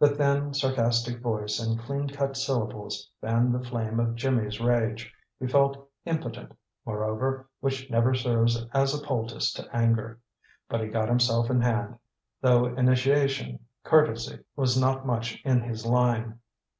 [0.00, 5.14] The thin, sarcastic voice and clean cut syllables fanned the flame of Jimmy's rage.
[5.38, 6.50] He felt impotent,
[6.84, 10.18] moreover, which never serves as a poultice to anger.
[10.68, 11.96] But he got himself in hand,
[12.40, 16.40] though imitation courtesy was not much in his line.